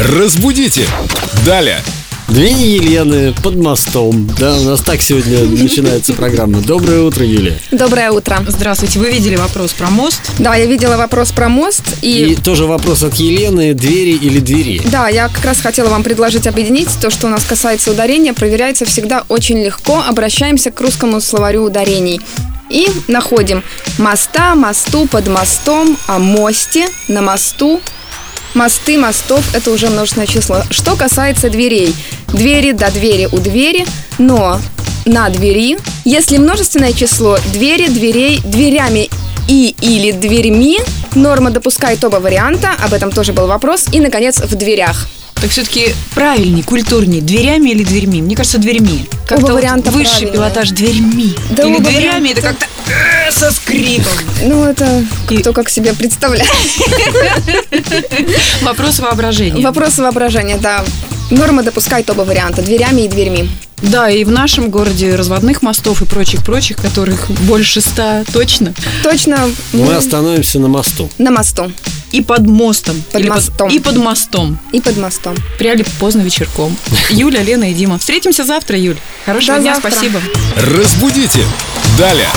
Разбудите! 0.00 0.86
Далее! 1.44 1.82
Две 2.28 2.50
Елены 2.50 3.34
под 3.42 3.56
мостом. 3.56 4.26
Да, 4.38 4.56
у 4.56 4.62
нас 4.62 4.80
так 4.80 5.02
сегодня 5.02 5.44
начинается 5.44 6.14
программа. 6.14 6.62
Доброе 6.62 7.02
утро, 7.02 7.22
Юлия. 7.22 7.58
Доброе 7.70 8.10
утро. 8.10 8.42
Здравствуйте, 8.48 8.98
вы 8.98 9.10
видели 9.10 9.36
вопрос 9.36 9.72
про 9.74 9.90
мост? 9.90 10.22
Да, 10.38 10.54
я 10.54 10.64
видела 10.64 10.96
вопрос 10.96 11.32
про 11.32 11.50
мост 11.50 11.82
И 12.00 12.32
и... 12.32 12.34
тоже 12.34 12.64
вопрос 12.64 13.02
от 13.02 13.16
Елены. 13.16 13.74
Двери 13.74 14.12
или 14.12 14.38
двери? 14.38 14.80
Да, 14.86 15.08
я 15.08 15.28
как 15.28 15.44
раз 15.44 15.60
хотела 15.60 15.90
вам 15.90 16.02
предложить 16.02 16.46
объединить 16.46 16.88
то, 16.98 17.10
что 17.10 17.26
у 17.26 17.30
нас 17.30 17.44
касается 17.44 17.90
ударения, 17.90 18.32
проверяется 18.32 18.86
всегда 18.86 19.24
очень 19.28 19.62
легко. 19.62 20.02
Обращаемся 20.08 20.70
к 20.70 20.80
русскому 20.80 21.20
словарю 21.20 21.64
ударений. 21.64 22.22
И 22.70 22.86
находим 23.06 23.62
моста, 23.98 24.54
мосту, 24.54 25.06
под 25.06 25.28
мостом, 25.28 25.98
о 26.06 26.18
мосте, 26.18 26.88
на 27.08 27.20
мосту, 27.20 27.82
мосты, 28.54 28.98
мостов– 28.98 29.44
это 29.54 29.70
уже 29.70 29.88
множественное 29.88 30.26
число. 30.26 30.62
Что 30.70 30.96
касается 30.96 31.50
дверей. 31.50 31.94
Двери 32.28 32.72
до 32.72 32.90
двери 32.90 33.28
у 33.30 33.38
двери, 33.38 33.86
но 34.18 34.60
на 35.06 35.28
двери, 35.28 35.78
если 36.04 36.38
множественное 36.38 36.92
число, 36.92 37.38
двери, 37.52 37.88
дверей, 37.88 38.40
дверями 38.44 39.10
и 39.48 39.74
или 39.80 40.12
дверьми, 40.12 40.78
норма 41.14 41.50
допускает 41.50 42.04
оба 42.04 42.16
варианта, 42.16 42.70
об 42.84 42.92
этом 42.92 43.10
тоже 43.10 43.32
был 43.32 43.46
вопрос, 43.46 43.86
и, 43.92 44.00
наконец, 44.00 44.40
в 44.40 44.54
дверях. 44.54 45.08
Так 45.40 45.50
все-таки 45.50 45.94
правильней, 46.14 46.62
культурней, 46.62 47.20
дверями 47.22 47.70
или 47.70 47.82
дверьми? 47.82 48.20
Мне 48.20 48.36
кажется, 48.36 48.58
дверьми. 48.58 49.06
Как-то 49.26 49.54
Оба 49.54 49.62
вот 49.74 49.86
высший 49.88 50.10
правильные. 50.26 50.32
пилотаж 50.32 50.70
дверьми. 50.70 51.34
Да 51.50 51.62
или 51.66 51.78
дверями 51.78 52.28
это 52.30 52.40
варианта. 52.42 52.42
как-то 52.42 52.66
э, 52.92 53.32
со 53.32 53.50
скрипом. 53.50 54.12
Ну, 54.42 54.64
это 54.64 55.04
И- 55.30 55.38
кто 55.38 55.52
как 55.54 55.70
себе 55.70 55.94
представляет. 55.94 56.46
Вопрос 58.62 58.98
воображения. 58.98 59.62
Вопрос 59.64 59.98
воображения, 59.98 60.58
да. 60.58 60.84
Норма 61.30 61.62
допускает 61.62 62.10
оба 62.10 62.22
варианта, 62.22 62.60
дверями 62.62 63.02
и 63.02 63.08
дверьми. 63.08 63.48
Да, 63.82 64.10
и 64.10 64.24
в 64.24 64.30
нашем 64.30 64.68
городе 64.68 65.14
разводных 65.14 65.62
мостов 65.62 66.02
и 66.02 66.04
прочих-прочих, 66.04 66.76
которых 66.76 67.30
больше 67.30 67.80
ста 67.80 68.24
точно, 68.30 68.74
Точно 69.02 69.48
мы 69.72 69.94
остановимся 69.94 70.58
на 70.58 70.68
мосту. 70.68 71.08
на 71.16 71.30
мосту 71.30 71.72
и 72.12 72.20
под 72.22 72.46
мостом. 72.46 73.02
Под 73.12 73.20
Или 73.20 73.28
мостом. 73.28 73.68
и 73.70 73.78
под 73.78 73.96
мостом. 73.96 74.58
и 74.72 74.80
под 74.80 74.96
мостом. 74.96 75.36
Пряли 75.58 75.84
поздно 75.98 76.20
вечерком. 76.22 76.76
Юля, 77.10 77.42
Лена 77.42 77.70
и 77.70 77.74
Дима. 77.74 77.98
Встретимся 77.98 78.44
завтра, 78.44 78.78
Юль. 78.78 78.98
Хорошего 79.24 79.56
До 79.56 79.62
дня, 79.62 79.74
завтра. 79.74 79.90
спасибо. 79.90 80.20
Разбудите! 80.56 81.44
Далее! 81.98 82.28